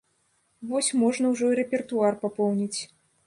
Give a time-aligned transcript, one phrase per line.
[0.69, 2.79] Вось можна ўжо і рэпертуар папоўніць.